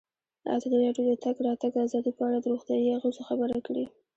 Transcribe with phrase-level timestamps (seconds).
[0.55, 3.85] ازادي راډیو د د تګ راتګ ازادي په اړه د روغتیایي اغېزو خبره کړې.